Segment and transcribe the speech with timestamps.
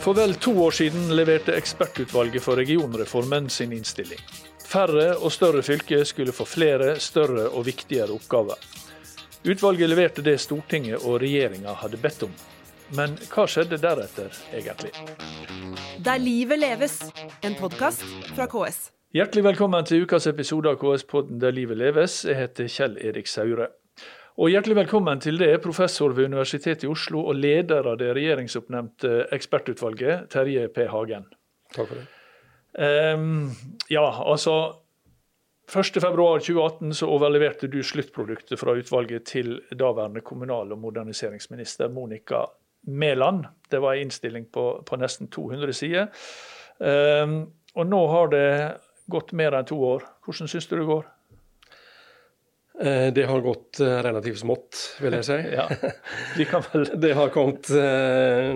[0.00, 4.20] For vel to år siden leverte ekspertutvalget for regionreformen sin innstilling.
[4.64, 8.56] Færre og større fylker skulle få flere, større og viktigere oppgaver.
[9.44, 12.32] Utvalget leverte det Stortinget og regjeringa hadde bedt om.
[12.96, 14.94] Men hva skjedde deretter, egentlig?
[16.00, 16.96] Der livet leves,
[17.44, 18.88] en podkast fra KS.
[19.12, 22.22] Hjertelig velkommen til ukas episode av KS-podden Der livet leves.
[22.24, 23.68] Jeg heter Kjell Erik Saure.
[24.40, 29.26] Og hjertelig velkommen til det, professor ved Universitetet i Oslo og leder av det regjeringsoppnevnte
[29.36, 30.86] ekspertutvalget, Terje P.
[30.88, 31.26] Hagen.
[31.74, 32.06] Takk for det.
[32.72, 33.50] Um,
[33.92, 34.54] ja, altså
[35.68, 42.46] 1.2.2018 så overleverte du sluttproduktet fra utvalget til daværende kommunal- og moderniseringsminister Monica
[42.88, 43.44] Mæland.
[43.70, 46.08] Det var en innstilling på, på nesten 200 sider.
[46.80, 47.42] Um,
[47.76, 48.50] og nå har det
[49.12, 50.08] gått mer enn to år.
[50.24, 51.04] Hvordan syns du det går?
[52.80, 55.38] Eh, Det har gått eh, relativt smått, vil jeg si.
[55.58, 55.66] Ja,
[56.38, 56.86] vi kan vel...
[57.04, 58.52] Det har kommet eh,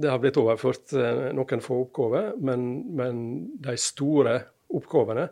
[0.00, 0.92] Det har blitt overført
[1.34, 2.66] noen få oppgaver, men,
[2.96, 3.22] men
[3.64, 4.40] de store
[4.74, 5.28] oppgavene,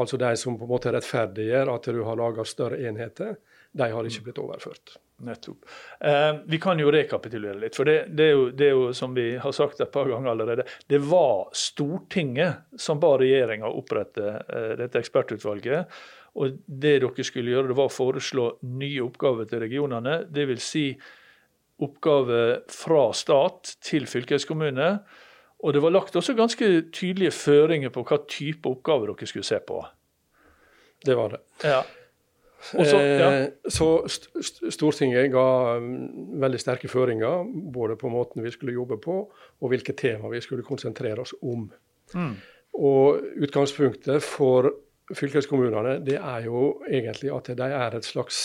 [0.00, 3.36] altså de som på en måte rettferdiggjør at du har laga større enheter,
[3.76, 4.96] de har ikke blitt overført.
[5.26, 5.64] Nettopp.
[6.00, 7.76] Eh, vi kan jo rekapitulere litt.
[7.76, 10.32] For det, det, er jo, det er jo, som vi har sagt et par ganger
[10.32, 15.92] allerede, det var Stortinget som ba regjeringa opprette eh, dette ekspertutvalget.
[16.36, 20.18] Og det dere skulle gjøre, det var å foreslå nye oppgaver til regionene.
[20.28, 20.66] Dvs.
[20.68, 20.86] Si
[21.82, 24.90] oppgaver fra stat til fylkeskommune.
[25.64, 29.60] Og det var lagt også ganske tydelige føringer på hva type oppgaver dere skulle se
[29.64, 29.80] på.
[31.06, 31.40] Det var det.
[31.64, 31.80] Ja.
[32.74, 33.28] Også, ja.
[33.30, 38.74] Eh, så st st Stortinget ga mm, veldig sterke føringer, både på måten vi skulle
[38.74, 39.16] jobbe på,
[39.60, 41.68] og hvilke tema vi skulle konsentrere oss om.
[42.14, 42.34] Mm.
[42.76, 44.72] Og utgangspunktet for
[45.14, 48.40] fylkeskommunene det er jo egentlig at de er et slags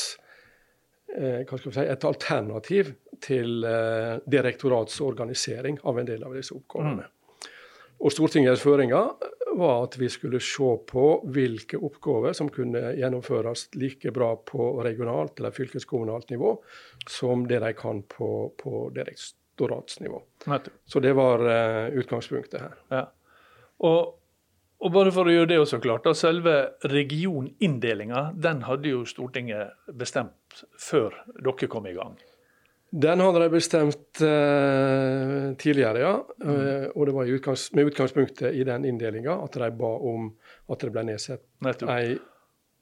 [1.15, 6.55] eh, hva skal vi si, et alternativ til eh, direktoratsorganisering av en del av disse
[6.57, 7.07] oppgavene.
[8.01, 9.11] Og Stortingets føringer
[9.57, 15.37] var at vi skulle se på hvilke oppgaver som kunne gjennomføres like bra på regionalt
[15.39, 16.55] eller fylkeskommunalt nivå
[17.09, 20.21] som det de kan på, på direktoratsnivå.
[20.85, 22.79] Så det var eh, utgangspunktet her.
[22.89, 23.03] Ja.
[23.85, 24.17] Og,
[24.81, 26.55] og bare for å gjøre det også klart, da, selve
[26.89, 32.17] regioninndelinga den hadde jo Stortinget bestemt før dere kom i gang.
[32.91, 36.15] Den hadde de bestemt eh, tidligere, ja.
[36.43, 40.27] Eh, og det var utgangs, med utgangspunktet i den inndelinga at de ba om
[40.67, 42.17] at det ble nedsatt ei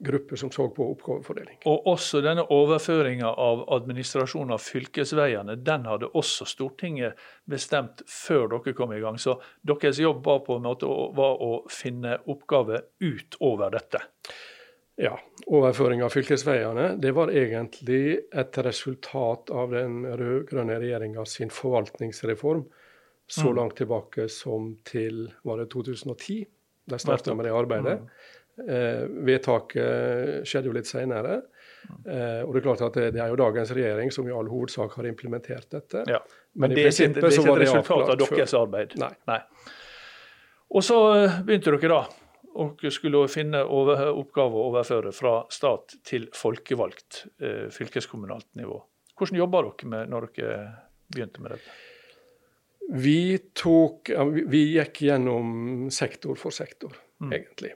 [0.00, 1.58] gruppe som så på oppgavefordeling.
[1.68, 8.74] Og også denne overføringa av administrasjon av fylkesveiene, den hadde også Stortinget bestemt før dere
[8.76, 9.18] kom i gang.
[9.20, 14.02] Så deres jobb var på en måte å, var å finne oppgaver utover dette.
[15.00, 15.14] Ja,
[15.50, 22.66] Overføring av fylkesveiene det var egentlig et resultat av den rød-grønne regjeringa sin forvaltningsreform
[23.30, 23.56] så Mm.
[23.56, 26.46] langt tilbake som til var det 2010.
[26.84, 28.00] De starta med det arbeidet.
[28.00, 28.08] Mm.
[28.60, 31.40] Eh, vedtaket skjedde jo litt senere.
[32.06, 34.50] Eh, og Det er klart at det, det er jo dagens regjering som i all
[34.50, 36.04] hovedsak har implementert dette.
[36.10, 36.20] Ja.
[36.54, 38.64] Men, Men det er ikke, det er ikke et resultat av deres før.
[38.66, 38.96] arbeid.
[39.00, 39.38] Nei.
[40.70, 42.02] Og så eh, begynte dere da,
[42.60, 48.76] og skulle finne over, oppgaver å overføre fra stat til folkevalgt eh, fylkeskommunalt nivå.
[49.18, 50.60] Hvordan jobba dere med når dere
[51.14, 51.78] begynte med dette?
[52.90, 53.18] Vi,
[53.54, 57.32] tok, vi, vi gikk gjennom sektor for sektor, Mm.
[57.36, 57.74] egentlig.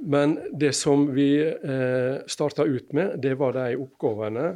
[0.00, 4.54] Men det som vi eh, starta ut med, det var de oppgavene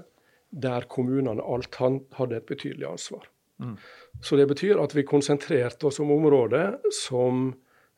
[0.54, 3.26] der kommunene alt hadde et betydelig ansvar.
[3.60, 3.76] Mm.
[4.22, 7.50] Så det betyr at vi konsentrerte oss om områder som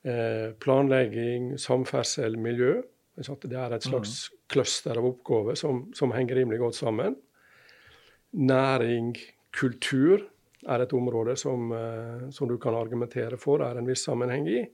[0.02, 2.80] eh, planlegging, samferdsel, miljø.
[3.16, 7.16] Det er et slags cluster av oppgaver som, som henger rimelig godt sammen.
[8.36, 9.14] Næring,
[9.56, 10.26] kultur
[10.66, 14.64] er et område som, eh, som du kan argumentere for er en viss sammenheng i.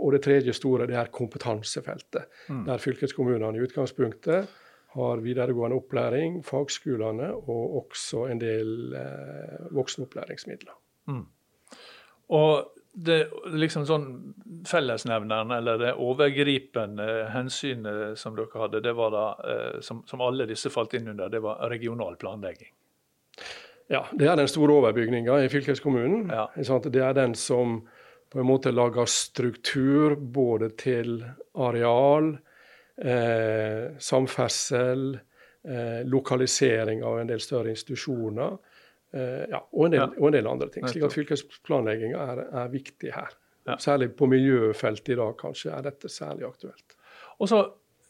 [0.00, 2.64] Og det tredje store det er kompetansefeltet, Mm.
[2.66, 4.48] der fylkeskommunene i utgangspunktet
[4.94, 10.74] har videregående opplæring, fagskolene og også en del eh, voksenopplæringsmidler.
[12.30, 13.20] Og det
[13.54, 14.06] liksom sånn
[14.66, 20.46] fellesnevneren, eller det overgripende hensynet som dere hadde, det var da, eh, som, som alle
[20.50, 22.72] disse falt inn under, det var regional planlegging.
[23.90, 26.28] Ja, Det er den store overbygninga i fylkeskommunen.
[26.30, 26.46] Ja.
[26.56, 27.80] Det er den som
[28.30, 31.18] på en måte lager struktur både til
[31.58, 32.30] areal,
[33.02, 35.18] eh, samferdsel,
[35.64, 38.58] eh, lokalisering av en del større institusjoner.
[39.12, 40.06] Eh, ja, og, en del, Ja.
[40.06, 40.86] og en del andre ting.
[40.86, 43.34] slik at fylkesplanlegginga er, er viktig her.
[43.66, 43.76] Ja.
[43.76, 46.96] Særlig på miljøfeltet i dag kanskje er dette særlig aktuelt.
[47.40, 47.64] Og så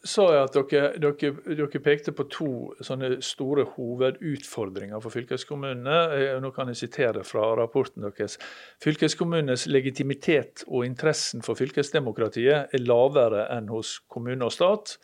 [0.06, 2.50] sa jeg at dere, dere, dere, pekte på to
[2.84, 5.98] sånne store hovedutfordringer for fylkeskommunene.
[6.16, 8.38] Eh, nå kan jeg sitere fra rapporten deres.
[8.80, 14.96] Fylkeskommunenes legitimitet og interessen for fylkesdemokratiet er lavere enn hos kommune og stat.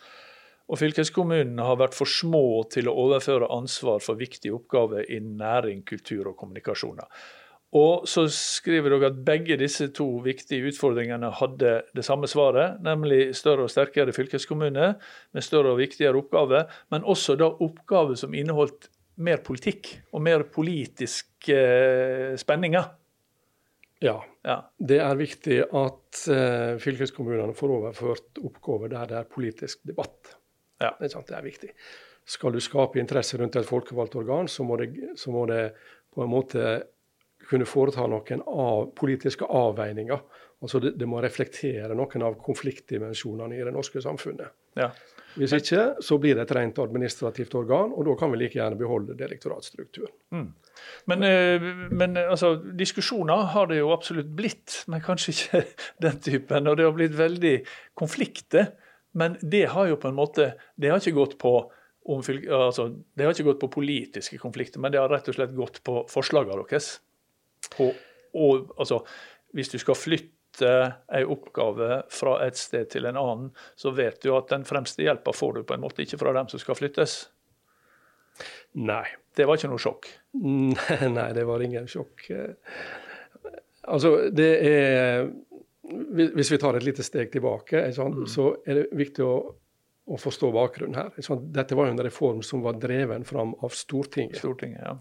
[0.67, 5.85] Og fylkeskommunene har vært for små til å overføre ansvar for viktige oppgaver innen næring,
[5.87, 7.07] kultur og kommunikasjoner.
[7.75, 13.35] Og så skriver dere at begge disse to viktige utfordringene hadde det samme svaret, nemlig
[13.37, 14.93] større og sterkere fylkeskommune
[15.35, 18.89] med større og viktigere oppgaver, men også da oppgaver som inneholdt
[19.27, 22.87] mer politikk og mer politiske eh, spenninger.
[24.05, 24.17] Ja.
[24.45, 24.57] ja.
[24.77, 30.37] Det er viktig at uh, fylkeskommunene får overført oppgaver der det er politisk debatt.
[30.83, 30.93] Ja.
[30.99, 31.71] Det, er sant, det er viktig.
[32.27, 35.71] Skal du skape interesse rundt et folkevalgt organ, så må det, så må det
[36.13, 36.67] på en måte
[37.47, 40.43] kunne foreta noen av, politiske avveininger.
[40.65, 44.55] Altså det, det, må reflektere noen av konfliktdimensjonene i det norske samfunnet.
[44.79, 44.91] Ja.
[45.37, 48.79] Hvis ikke, så blir det et rent administrativt organ, og da kan vi like gjerne
[48.81, 50.15] beholde direktoratstrukturen.
[50.33, 50.49] Mm.
[51.13, 55.63] Men, eh, men eh, altså, diskusjoner har det jo absolutt blitt, men kanskje ikke
[56.07, 56.71] den typen.
[56.73, 57.57] Og det har blitt veldig
[57.99, 58.73] konflikter.
[59.17, 61.55] Men det har jo på en måte Det har ikke gått på
[62.13, 65.81] altså, det har ikke gått på politiske konflikter, men det har rett og slett gått
[65.85, 66.99] på forslagene deres
[67.73, 67.93] på
[68.37, 69.01] og, altså,
[69.57, 70.73] Hvis du skal flytte
[71.13, 75.33] en oppgave fra et sted til en annen, så vet du at den fremste hjelpa
[75.33, 77.17] får du på en måte ikke fra dem som skal flyttes.
[78.77, 79.07] Nei.
[79.37, 80.09] Det var ikke noe sjokk?
[81.19, 82.29] Nei, det var ingen sjokk.
[83.87, 85.29] Altså, det er
[86.11, 88.31] Hvis vi tar et lite steg tilbake, sånn, mm.
[88.31, 89.35] så er det viktig å,
[90.11, 91.13] å forstå bakgrunnen her.
[91.23, 94.41] Sånn, dette var jo en reform som var dreven fram av Stortinget.
[94.41, 94.97] Stortinget ja.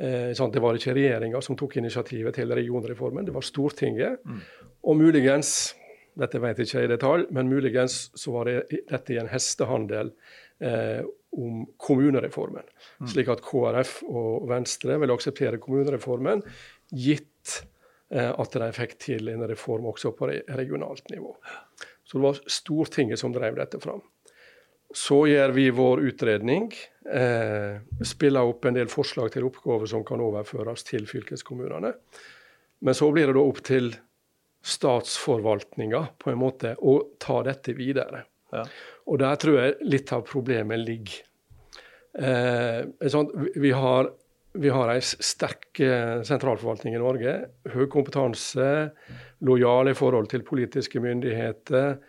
[0.00, 4.22] Eh, sånn, det var ikke regjeringa som tok initiativet til regionreformen, det var Stortinget.
[4.24, 4.42] Mm.
[4.88, 5.50] Og muligens,
[6.16, 10.14] dette vet jeg ikke i detalj, men muligens så var det, dette i en hestehandel
[10.64, 11.02] eh,
[11.36, 12.64] om kommunereformen.
[13.02, 13.10] Mm.
[13.12, 16.46] Slik at KrF og Venstre ville akseptere kommunereformen,
[16.96, 17.60] gitt
[18.08, 21.34] eh, at de fikk til en reform også på regionalt nivå.
[22.08, 24.00] Så det var Stortinget som drev dette fram.
[24.96, 26.72] Så gjør vi vår utredning.
[27.00, 31.94] Eh, spiller opp en del forslag til oppgaver som kan overføres til fylkeskommunene.
[32.84, 33.88] Men så blir det da opp til
[34.60, 38.26] statsforvaltninga på en måte å ta dette videre.
[38.52, 38.66] Ja.
[39.08, 41.22] Og der tror jeg litt av problemet ligger.
[42.20, 44.10] Eh, sånn, vi har
[44.52, 47.34] vi har en sterk eh, sentralforvaltning i Norge.
[47.70, 48.90] Høy kompetanse,
[49.46, 52.00] lojal i forhold til politiske myndigheter.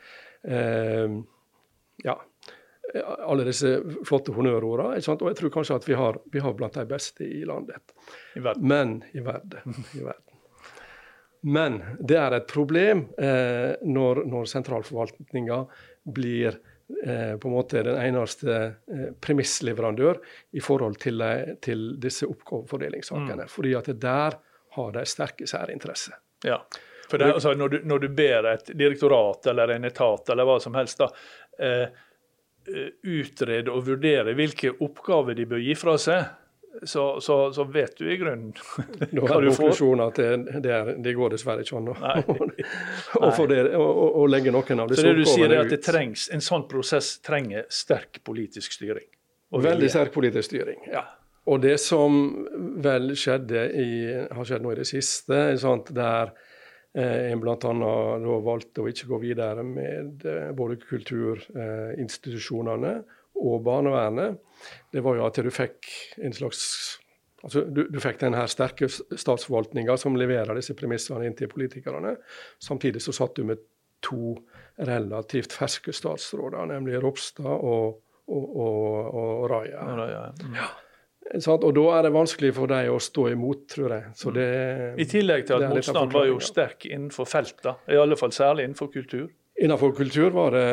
[0.41, 1.19] Eh,
[2.99, 3.77] alle disse
[4.07, 4.99] flotte honnørordene.
[4.99, 7.95] Og jeg tror kanskje at vi har, vi har blant de beste i landet.
[8.35, 8.43] I.
[8.59, 9.77] Men i verden.
[9.95, 10.27] I verden.
[11.41, 15.63] Men det er et problem eh, når, når sentralforvaltninga
[16.13, 20.19] blir eh, på en måte den eneste eh, premissleverandør
[20.53, 21.23] i forhold til,
[21.65, 23.47] til disse oppgavefordelingssakene.
[23.47, 23.51] Mm.
[23.55, 24.37] Fordi at der
[24.77, 26.19] har de sterke særinteresser.
[26.45, 26.61] Ja,
[27.09, 30.61] for det, altså, når, du, når, du, ber et direktorat eller en etat eller hva
[30.63, 31.09] som helst da,
[31.61, 31.87] Eh,
[32.67, 36.25] utrede og vurdere hvilke oppgaver de bør gi fra seg,
[36.83, 38.53] så, så, så vet du i grunnen
[39.27, 39.73] hva du får.
[40.05, 40.27] at det,
[40.63, 41.95] det, er, det, går dessverre ikke an å
[44.31, 45.01] legge noen av disse oppgavene ut.
[45.01, 49.09] Så det du sier er at det trengs, En sånn prosess trenger sterk politisk styring?
[49.51, 51.03] Veldig sterk politisk styring, ja.
[51.51, 52.45] Og det som
[52.85, 53.91] vel skjedde i,
[54.31, 56.50] har skjedd nå i det siste, sant, der Eh,
[56.93, 57.55] en bl.a.
[58.43, 63.03] valgte å ikke gå videre med eh, både kulturinstitusjonene
[63.41, 64.37] og barnevernet.
[64.91, 65.87] Det var jo at du fikk
[66.21, 66.61] en slags
[67.41, 72.15] altså du, du fikk den her sterke statsforvaltninga som leverer disse premissene inn til politikerne.
[72.61, 73.57] Samtidig så satt du med
[74.01, 74.35] to
[74.81, 79.79] relativt ferske statsråder, nemlig Ropstad og, og, og, og Raja.
[79.79, 80.55] Ja, mm.
[80.57, 80.67] ja.
[81.39, 81.63] Sant?
[81.63, 84.09] Og da er det vanskelig for dem å stå imot, tror jeg.
[84.11, 84.33] Mm.
[84.35, 84.47] Det,
[85.03, 88.89] I tillegg til at motstand var jo sterk innenfor feltet, i alle fall særlig innenfor
[88.93, 89.29] kultur.
[89.61, 90.67] Innenfor kultur var det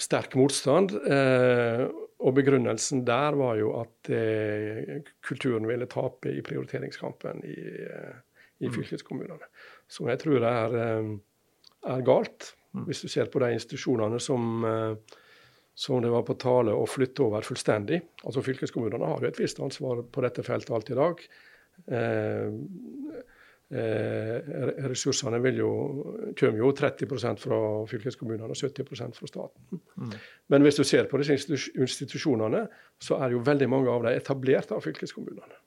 [0.00, 0.94] sterk motstand.
[0.96, 1.84] Eh,
[2.18, 8.16] og begrunnelsen der var jo at eh, kulturen ville tape i prioriteringskampen i, eh,
[8.64, 8.74] i mm.
[8.74, 9.50] fylkeskommunene.
[9.90, 11.12] Som jeg tror er, eh,
[11.94, 12.88] er galt, mm.
[12.88, 15.18] hvis du ser på de institusjonene som eh,
[15.78, 18.00] som det var på tale å flytte over fullstendig.
[18.26, 21.20] Altså Fylkeskommunene har jo et visst ansvar på dette feltet alt i dag.
[21.86, 22.48] Eh,
[23.78, 24.48] eh,
[24.90, 25.70] ressursene jo,
[26.40, 27.60] kommer jo 30% fra
[27.92, 29.80] fylkeskommunene og 70% fra staten.
[30.02, 30.18] Mm.
[30.50, 31.38] Men hvis du ser på disse
[31.78, 32.64] institusjonene,
[32.98, 35.62] så er jo veldig mange av dem etablert av fylkeskommunene.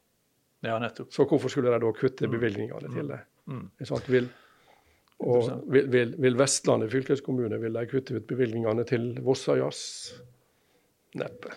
[0.68, 1.16] Ja, nettopp.
[1.16, 2.36] Så hvorfor skulle de da kutte mm.
[2.36, 3.24] bevilgningene til det?
[3.48, 3.64] Mm.
[3.88, 4.28] Sånn vil,
[5.22, 9.82] Og vil, vil, vil, Vestlandet fylkeskommune vil de kutte ut bevilgningene til Vossajazz?
[11.20, 11.54] Neppe.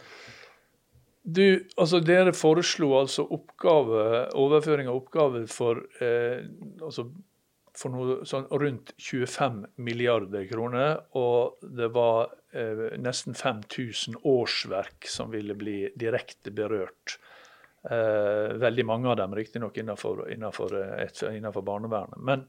[1.24, 1.44] Du,
[1.80, 4.02] altså Dere foreslo altså oppgave,
[4.36, 6.44] overføring av oppgaver for, eh,
[6.84, 7.06] altså
[7.74, 11.00] for noe sånn rundt 25 milliarder kroner.
[11.16, 17.16] Og det var eh, nesten 5000 årsverk som ville bli direkte berørt.
[17.88, 20.76] Eh, veldig mange av dem riktignok innenfor, innenfor,
[21.32, 22.20] innenfor barnevernet.
[22.20, 22.44] Men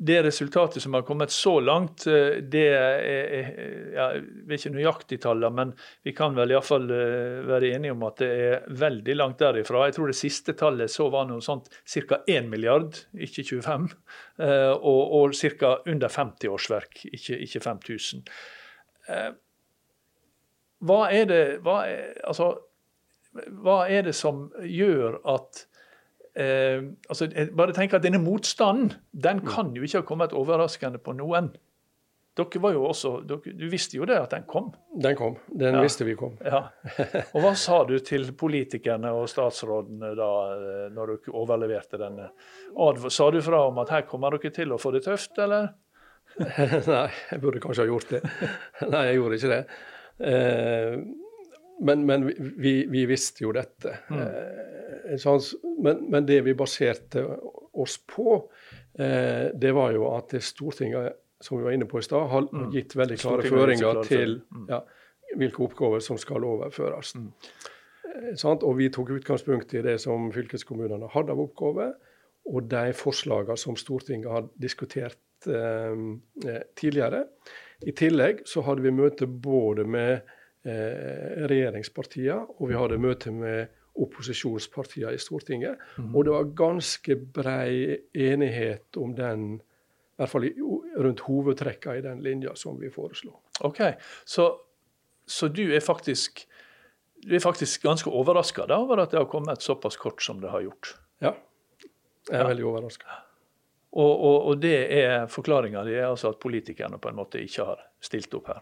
[0.00, 5.50] det resultatet som har kommet så langt, eh, det er jeg er ikke nøyaktig tallene,
[5.54, 5.72] men
[6.06, 9.86] vi kan vel iallfall eh, være enige om at det er veldig langt derifra.
[9.88, 12.20] Jeg tror det siste tallet så var noe sånt ca.
[12.30, 13.88] 1 milliard, ikke 25.
[14.38, 15.74] Eh, og, og ca.
[15.86, 18.24] under 50 årsverk, ikke, ikke 5000.
[20.84, 22.52] Hva er det hva er, altså,
[23.34, 25.64] hva er det som gjør at
[26.38, 29.48] eh, altså, bare tenk at Denne motstanden den mm.
[29.48, 31.52] kan jo ikke ha kommet overraskende på noen.
[32.38, 34.70] Dere var jo også, dere, Du visste jo det at den kom?
[34.94, 35.34] Den kom.
[35.50, 35.82] Den ja.
[35.82, 36.36] visste vi kom.
[36.44, 36.68] Ja.
[37.34, 42.30] Og Hva sa du til politikerne og statsrådene da eh, når dere overleverte denne?
[43.10, 45.72] Sa du fra om at her kommer dere til å få det tøft, eller?
[46.92, 48.22] Nei, jeg burde kanskje ha gjort det.
[48.94, 49.62] Nei, jeg gjorde ikke det.
[50.28, 50.94] Eh,
[51.80, 52.26] men, men
[52.58, 53.94] vi, vi, visste jo dette.
[54.10, 54.20] Mm.
[54.20, 55.38] Eh,
[55.84, 57.24] men, men, det vi baserte
[57.72, 58.40] oss på,
[58.98, 62.70] eh, det var jo at Stortinget som vi var inne på i stad, har mm.
[62.74, 64.64] gitt veldig klare føringer til mm.
[64.72, 64.80] ja,
[65.38, 67.14] hvilke oppgaver som skal overføres.
[67.14, 67.28] Mm.
[68.08, 71.94] Eh, og vi tok utgangspunkt i det som fylkeskommunene hadde av oppgaver,
[72.48, 77.26] og de forslagene som Stortinget har diskutert eh, tidligere.
[77.86, 80.34] I tillegg så hadde vi møte både med
[80.68, 85.80] regjeringspartiene, og vi hadde møte med opposisjonspartiene i Stortinget.
[85.98, 86.12] Mm.
[86.14, 90.46] Og det var ganske brei enighet om den, i hvert fall
[91.04, 93.40] rundt hovedtrekka i den linja som vi foreslo.
[93.66, 93.82] Ok,
[94.24, 94.52] Så,
[95.26, 96.46] så du er faktisk
[97.18, 100.62] du er faktisk ganske overraska over at det har kommet såpass kort som det har
[100.62, 100.94] gjort?
[101.18, 101.34] Ja,
[102.28, 102.48] jeg er ja.
[102.52, 103.06] veldig overraska.
[103.90, 107.80] Og, og, og, det er forklaringa di, altså at politikerne på en måte ikke har
[108.04, 108.60] stilt opp her?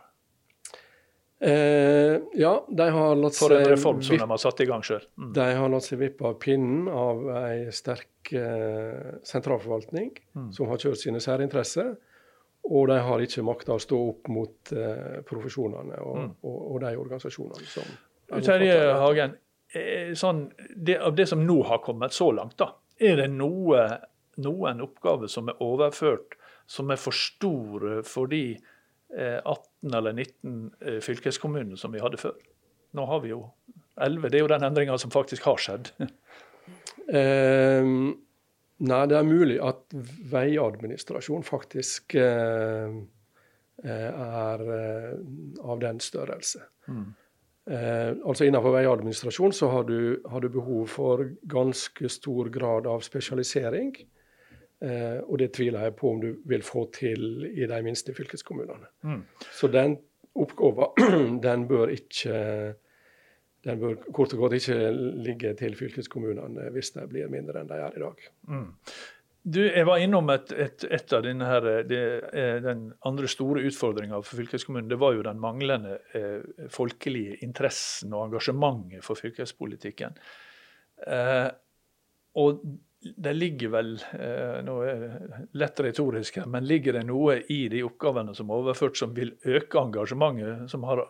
[1.40, 4.84] Eh, ja, de har latt seg For en reform som de har satt i gang
[4.86, 5.04] sjøl.
[5.20, 5.32] Mm.
[5.36, 10.50] De har latt seg vippe av pinnen av ei sterk eh, sentralforvaltning mm.
[10.56, 11.92] som har kjørt sine særinteresser.
[12.66, 16.30] Og de har ikke makta å stå opp mot eh, profesjonene og, mm.
[16.40, 17.92] og, og, de organisasjonene som
[18.42, 19.36] Terje Hagen,
[19.76, 23.84] eh, sånn, det, av det som nå har kommet så langt, da, er det noe,
[24.42, 26.34] noen oppgaver som er overført
[26.66, 28.56] som er for store fordi
[29.14, 32.36] 18 eh, eller 19 eh, fylkeskommuner som vi hadde før.
[32.96, 33.42] Nå har vi jo
[34.00, 34.28] 11.
[34.28, 35.92] Det er jo den endringa som faktisk har skjedd.
[37.18, 39.84] eh, nei, det er mulig at
[40.32, 42.98] veiadministrasjon faktisk eh,
[43.84, 45.14] eh er eh,
[45.62, 46.64] av den størrelse.
[46.86, 47.14] Mm.
[47.66, 53.90] altså Innenfor veiadministrasjon så har du, har du behov for ganske stor grad av spesialisering.
[54.84, 58.90] Eh, og det tviler jeg på om du vil få til i de minste fylkeskommunene.
[59.08, 59.22] Mm.
[59.56, 59.96] Så den
[60.36, 62.36] oppgaven den bør ikke
[63.66, 64.90] den bør kort og godt ikke
[65.26, 68.26] ligge til fylkeskommunene hvis de blir mindre enn de er i dag.
[68.52, 68.68] Mm.
[69.46, 72.00] Du, Jeg var innom et, et, et av denne her, det,
[72.64, 74.88] den andre store utfordringa for fylkeskommunen.
[74.90, 80.18] Det var jo den manglende eh, folkelige interessen og engasjementet for fylkespolitikken.
[81.06, 81.46] Eh,
[82.42, 82.58] og
[83.16, 87.66] det ligger vel eh, nå er det lett retorisk her, men ligger det noe i
[87.72, 91.04] de oppgavene som er overført som vil øke engasjementet, som har,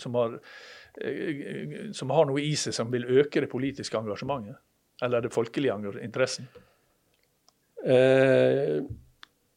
[0.00, 0.36] som har,
[1.02, 4.60] eh, som har noe i seg som vil øke det politiske engasjementet?
[5.02, 6.48] Eller det folkelige interessen?
[7.84, 8.82] Eh,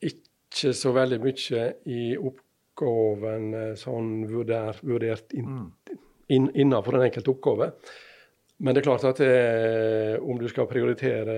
[0.08, 6.00] ikke så veldig mye i oppgaven eh, sånn vurdert, vurdert in, mm.
[6.32, 7.72] inn, innenfor den enkelte oppgave.
[8.58, 11.34] Men det er klart at det, eh, om du skal prioritere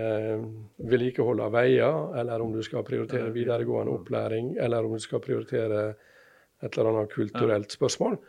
[0.84, 5.88] vedlikehold av veier, eller om du skal prioritere videregående opplæring, eller om du skal prioritere
[6.64, 8.20] et eller annet kulturelt spørsmål,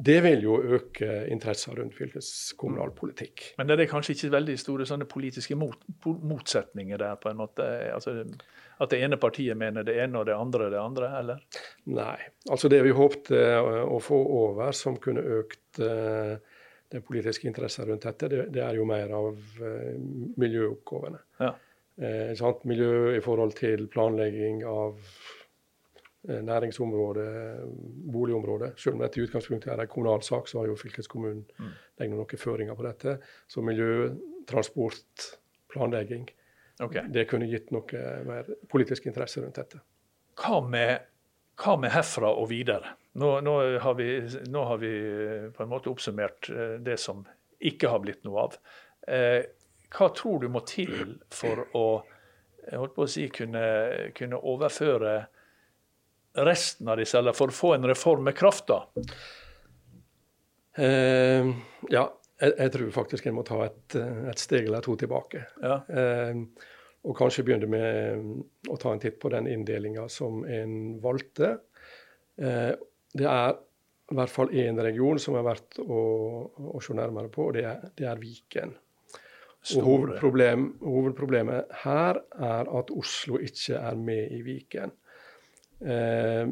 [0.00, 3.52] det vil jo øke interessen rundt fylkeskommunal politikk.
[3.58, 7.18] Men det er kanskje ikke veldig store sånne politiske mot, motsetninger der?
[7.20, 7.66] på en måte?
[7.94, 8.16] Altså,
[8.80, 11.42] at det ene partiet mener det ene og det andre det andre, eller?
[11.92, 12.16] Nei.
[12.48, 16.40] altså Det vi håpte å få over som kunne økt uh,
[16.90, 19.98] den politiske interessen rundt dette, det, det er jo mer av eh,
[20.40, 21.20] miljøoppgavene.
[21.38, 21.52] Ja.
[22.00, 22.32] Eh,
[22.64, 24.96] Miljø i forhold til planlegging av
[26.28, 27.26] eh, næringsområde,
[28.10, 28.72] boligområde.
[28.80, 31.72] Selv om dette i utgangspunktet er en kommunal sak, så har jo fylkeskommunen mm.
[32.10, 33.18] noen føringer på dette.
[33.50, 34.10] Så miljø,
[34.50, 35.28] transport,
[35.70, 36.26] planlegging.
[36.80, 37.04] Okay.
[37.12, 39.82] Det kunne gitt noe mer politisk interesse rundt dette.
[40.40, 41.04] Hva med,
[41.60, 42.96] hva med herfra og videre?
[43.12, 47.24] Nå, nå, har vi, nå har vi eh, på en måte oppsummert eh, det som
[47.58, 48.54] ikke har blitt noe av.
[49.10, 49.42] Eh,
[49.90, 51.86] hva tror du må til for å,
[52.70, 53.64] å si, kunne,
[54.14, 55.14] kunne overføre
[56.38, 58.70] resten av disse, eller for å få en reform med kraft?
[58.70, 58.84] da?
[60.78, 61.50] Eh,
[61.90, 62.04] ja,
[62.40, 65.42] jeg, jeg, tror faktisk en må ta et, et, steg eller to tilbake.
[65.64, 65.80] Ja.
[65.90, 66.44] Eh,
[67.00, 71.56] og kanskje begynne med å ta en titt på den inndelinga som en valgte.
[72.40, 72.72] Eh,
[73.16, 73.58] det er
[74.10, 76.00] i hvert fall én region som er verdt å,
[76.74, 78.72] å se nærmere på, og det er, det er Viken.
[79.76, 84.94] Og hovedproblem, hovedproblemet her er at Oslo ikke er med i Viken.
[85.84, 86.48] Eh,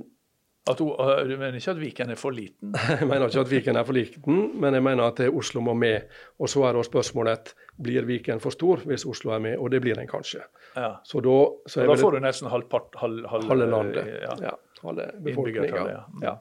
[0.68, 2.74] at, øh, du mener ikke at Viken er for liten?
[3.00, 6.12] Jeg mener ikke at Viken er for liten, men jeg mener at Oslo må med.
[6.38, 9.80] Og så er da spørsmålet blir Viken for stor hvis Oslo er med, og det
[9.80, 10.44] blir den kanskje.
[10.76, 10.98] Ja.
[11.04, 14.12] Så da, så da får du nesten halve halv, halv, halve landet.
[14.20, 14.36] Ja.
[14.50, 15.84] ja halve befolkninga.
[15.90, 16.02] Ja.
[16.22, 16.34] ja.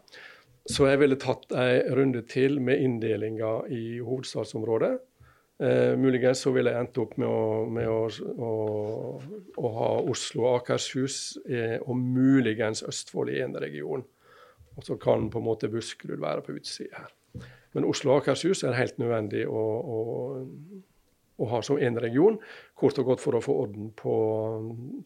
[0.67, 4.98] Så jeg ville tatt en runde til med inndelinga i hovedstadsområdet.
[5.63, 8.01] Eh, muligens så ville jeg endt opp med å, med å,
[8.46, 8.51] å,
[9.58, 14.03] å ha Oslo og Akershus eh, og muligens Østfold i én region.
[14.77, 17.15] Og så kan på en måte Buskerud være på utsida her.
[17.74, 19.98] Men Oslo og Akershus er helt nødvendig å, å,
[21.41, 22.38] å ha som én region,
[22.77, 24.13] kort og godt for å få orden på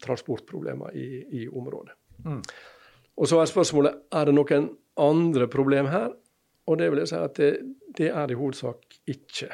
[0.04, 1.08] transportproblemer i,
[1.42, 1.96] i området.
[2.26, 2.42] Mm.
[3.20, 6.12] Og så er spørsmålet er det noen andre problem her.
[6.70, 7.52] Og det vil jeg si at det,
[7.98, 9.50] det er i hovedsak ikke.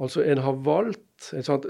[0.00, 1.66] Altså en har valgt sant,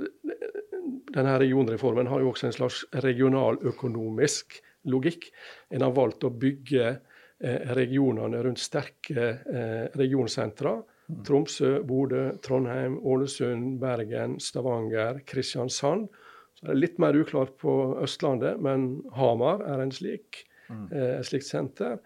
[1.11, 4.61] denne regionreformen har jo også en slags regionaløkonomisk
[4.91, 5.29] logikk.
[5.75, 10.79] En har valgt å bygge eh, regionene rundt sterke eh, regionsentra.
[11.27, 16.07] Tromsø, Bodø, Trondheim, Ålesund, Bergen, Stavanger, Kristiansand.
[16.55, 20.87] Så er det litt mer uklart på Østlandet, men Hamar er en slik, mm.
[20.93, 21.99] eh, et slikt senter.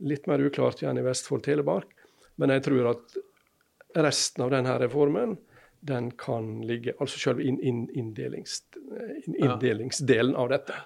[0.00, 1.92] Litt mer uklart igjen i Vestfold, Telemark.
[2.40, 3.18] Men jeg tror at
[4.00, 5.36] resten av denne reformen
[5.80, 8.60] den kan ligge Altså selve in, in, inndelings,
[9.26, 10.76] inndelingsdelen av dette.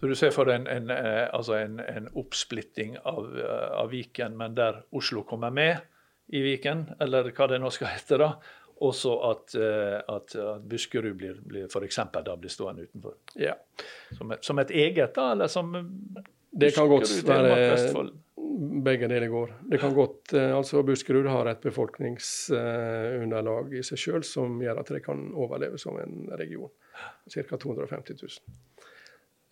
[0.00, 3.88] Så du ser for deg en, en, eh, altså en, en oppsplitting av, eh, av,
[3.94, 5.80] Viken, men der Oslo kommer med
[6.28, 8.34] i Viken, eller hva det nå skal hete, da.
[8.84, 12.00] Også at, at, at Buskerud blir, blir f.eks.
[12.26, 13.14] da blir stående utenfor.
[13.38, 13.54] Ja.
[14.18, 15.70] Som, som et eget, da, eller som
[16.54, 18.10] Det kan godt være
[18.84, 19.50] begge deler går.
[19.70, 24.88] Det kan godt, eh, altså Buskerud har et befolkningsunderlag i seg sjøl som gjør at
[24.94, 26.70] det kan overleve som en region.
[27.30, 27.56] Ca.
[27.56, 28.30] 250 000.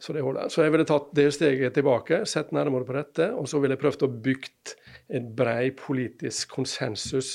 [0.03, 0.49] Så det holder.
[0.51, 3.85] Så jeg ville tatt det steget tilbake, sett nærmere på dette, og så ville jeg
[3.85, 4.49] prøvd å bygge
[5.15, 7.29] en brei politisk konsensus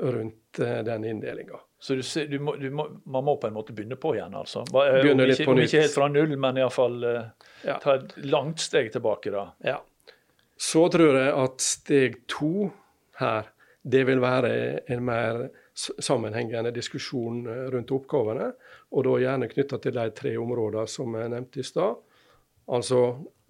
[0.00, 1.58] rundt eh, den inndelinga.
[1.80, 4.34] Så du ser, du må, du må, man må på en måte begynne på igjen,
[4.36, 4.66] altså?
[4.68, 5.70] Begynne litt på nytt.
[5.70, 7.22] Ikke helt fra null, men iallfall uh,
[7.64, 7.78] ja.
[7.80, 9.46] ta et langt steg tilbake, da.
[9.64, 9.78] Ja.
[10.60, 12.68] Så tror jeg at steg to
[13.22, 13.48] her,
[13.80, 14.52] det vil være
[14.92, 15.46] en mer
[15.80, 18.50] sammenhengende diskusjon eh, rundt oppgavene.
[18.92, 21.96] Og da gjerne knytta til de tre områdene som jeg nevnte i stad.
[22.70, 23.00] Altså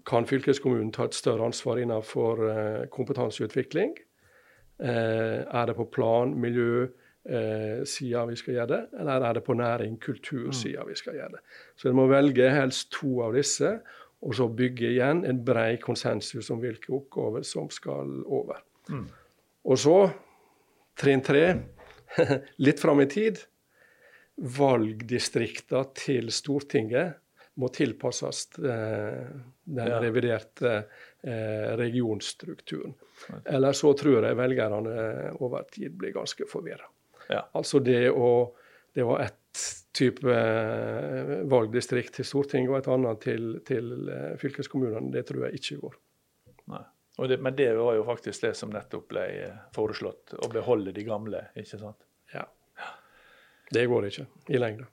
[0.07, 3.97] kan fylkeskommunen ta et større ansvar innenfor eh, kompetanseutvikling?
[4.81, 6.87] Eh, er det på plan, miljø,
[7.85, 11.42] sida vi skal gjøre det, eller er det på næring, kultursida vi skal gjøre det.
[11.76, 13.74] Så en må velge helst to av disse,
[14.20, 18.61] og så bygge igjen en brei konsensus om hvilke oppgaver som skal over.
[18.90, 19.06] Mm.
[19.68, 19.96] Og så,
[21.00, 21.44] trinn tre,
[22.66, 23.40] litt fram i tid,
[24.40, 27.18] valgdistrikta til Stortinget
[27.61, 29.24] må tilpasses eh,
[29.64, 32.94] den reviderte eh, regionstrukturen.
[33.44, 34.96] Eller så tror jeg velgerne
[35.44, 36.88] over tid blir ganske forvirra.
[37.31, 37.45] Ja.
[37.57, 38.31] Altså det å
[38.93, 39.59] det var ett
[39.93, 45.12] type eh, valgdistrikt til Stortinget og et annet til, til eh, fylkeskommunene.
[45.14, 45.99] Det tror jeg ikke går.
[46.75, 46.83] Nei.
[47.31, 51.05] Det, men det var jo faktisk det som nettopp ble eh, foreslått, å beholde de
[51.07, 52.01] gamle, ikke sant?
[52.35, 52.47] Ja.
[53.71, 54.88] Det går ikke i lengda.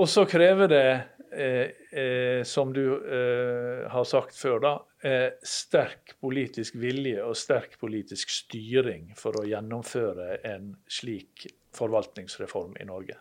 [0.00, 0.86] Og så krever det,
[1.36, 4.74] eh, eh, som du eh, har sagt før, da,
[5.46, 11.44] sterk politisk vilje og sterk politisk styring for å gjennomføre en slik
[11.76, 13.20] forvaltningsreform i Norge?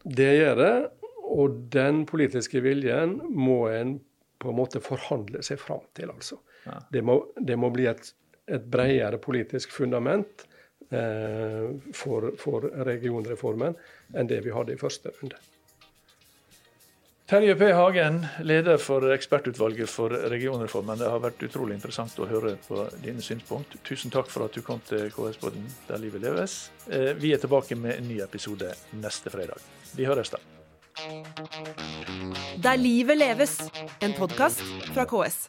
[0.00, 0.74] Det gjør det,
[1.36, 3.98] og den politiske viljen må en
[4.38, 6.38] på en måte forhandle seg fram til, altså.
[6.66, 6.78] Ja.
[6.92, 8.10] Det, må, det, må, bli et,
[8.52, 10.44] et bredere politisk fundament
[10.90, 13.76] eh, for, for regionreformen
[14.14, 15.40] enn det vi hadde i første runde.
[17.26, 17.72] Terje P.
[17.72, 20.98] Hagen, leder for ekspertutvalget for regionreformen.
[21.00, 23.74] Det har vært utrolig interessant å høre på dine synspunkt.
[23.88, 26.54] Tusen takk for at du kom til KS-båten der livet leves.
[26.86, 28.70] Eh, vi er tilbake med en ny episode
[29.02, 29.58] neste fredag.
[29.98, 30.38] Vi høres da.
[32.62, 33.58] Der livet leves,
[33.98, 34.62] en podkast
[34.94, 35.48] fra KS.